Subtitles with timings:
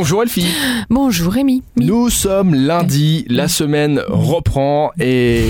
[0.00, 0.46] Bonjour Elfie.
[0.88, 1.62] Bonjour Rémi.
[1.76, 5.44] Mi- Nous sommes lundi, la semaine reprend et...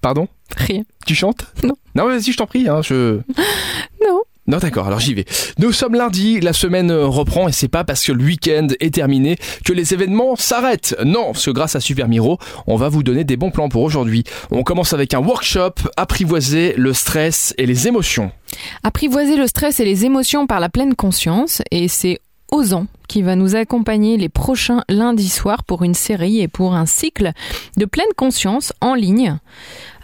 [0.00, 0.28] Pardon?
[0.56, 0.84] Rien.
[1.08, 1.44] Tu chantes?
[1.64, 1.74] Non.
[1.96, 2.68] Non, vas-y, je t'en prie.
[2.68, 3.18] Hein, je...
[4.06, 4.20] Non.
[4.46, 5.24] Non, d'accord, alors j'y vais.
[5.58, 9.38] Nous sommes lundi, la semaine reprend et c'est pas parce que le week-end est terminé
[9.64, 10.94] que les événements s'arrêtent.
[11.04, 12.38] Non, parce que grâce à Super Miro,
[12.68, 14.22] on va vous donner des bons plans pour aujourd'hui.
[14.52, 18.30] On commence avec un workshop, apprivoiser le stress et les émotions.
[18.84, 22.20] Apprivoiser le stress et les émotions par la pleine conscience et c'est
[22.50, 26.86] Ozan qui va nous accompagner les prochains lundis soirs pour une série et pour un
[26.86, 27.32] cycle
[27.76, 29.38] de pleine conscience en ligne.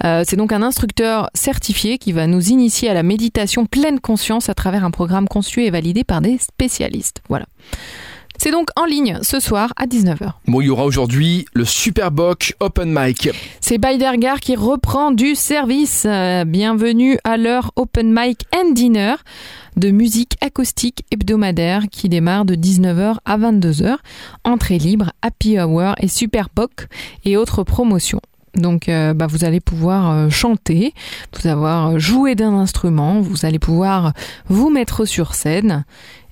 [0.04, 4.48] Euh, c'est donc un instructeur certifié qui va nous initier à la méditation pleine conscience
[4.48, 7.22] à travers un programme conçu et validé par des spécialistes.
[7.28, 7.46] Voilà.
[8.42, 10.32] C'est donc en ligne ce soir à 19h.
[10.48, 13.30] Bon, il y aura aujourd'hui le Superboc Open Mic.
[13.60, 16.06] C'est Beidergar qui reprend du service.
[16.08, 19.14] Euh, bienvenue à leur Open Mic and Dinner
[19.76, 23.98] de musique acoustique hebdomadaire qui démarre de 19h à 22h.
[24.42, 26.88] Entrée libre, Happy Hour et Superboc
[27.24, 28.20] et autres promotions.
[28.54, 30.94] Donc euh, bah, vous allez pouvoir euh, chanter,
[31.32, 34.12] vous avoir joué d'un instrument, vous allez pouvoir
[34.48, 35.84] vous mettre sur scène.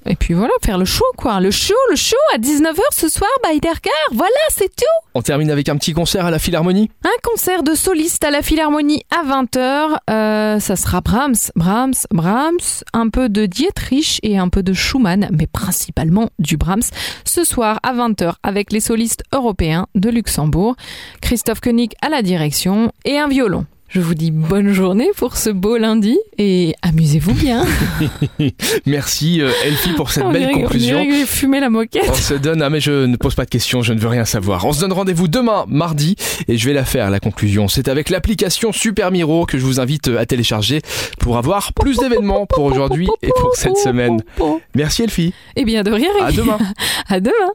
[0.07, 1.41] Et puis voilà, faire le show quoi.
[1.41, 3.93] Le show, le show à 19h ce soir, Beidergar.
[4.13, 4.85] Voilà, c'est tout.
[5.15, 6.91] On termine avec un petit concert à la Philharmonie.
[7.05, 9.99] Un concert de soliste à la Philharmonie à 20h.
[10.09, 15.29] Euh, ça sera Brahms, Brahms, Brahms, un peu de Dietrich et un peu de Schumann,
[15.33, 16.91] mais principalement du Brahms.
[17.25, 20.77] Ce soir à 20h avec les solistes européens de Luxembourg.
[21.21, 23.67] Christophe Koenig à la direction et un violon.
[23.93, 27.65] Je vous dis bonne journée pour ce beau lundi et amusez-vous bien.
[28.87, 31.03] Merci euh, Elfie pour cette On belle dirait- on conclusion.
[31.03, 32.05] dirait fumé la moquette.
[32.09, 34.25] On se donne, ah mais je ne pose pas de questions, je ne veux rien
[34.25, 34.65] savoir.
[34.65, 36.15] On se donne rendez-vous demain, mardi,
[36.47, 37.67] et je vais la faire, la conclusion.
[37.67, 40.83] C'est avec l'application Super Miro que je vous invite à télécharger
[41.19, 44.23] pour avoir plus d'événements pour aujourd'hui et pour cette semaine.
[44.77, 45.35] Merci Elfie.
[45.57, 46.11] Eh bien de rien.
[46.23, 46.59] À demain.
[47.09, 47.51] À demain.